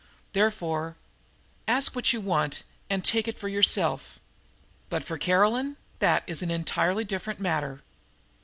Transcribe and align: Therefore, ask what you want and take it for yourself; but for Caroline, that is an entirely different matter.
Therefore, 0.33 0.95
ask 1.67 1.95
what 1.95 2.11
you 2.11 2.19
want 2.21 2.63
and 2.89 3.05
take 3.05 3.27
it 3.27 3.37
for 3.37 3.47
yourself; 3.47 4.17
but 4.89 5.03
for 5.03 5.19
Caroline, 5.19 5.77
that 5.99 6.23
is 6.25 6.41
an 6.41 6.49
entirely 6.49 7.03
different 7.03 7.39
matter. 7.39 7.83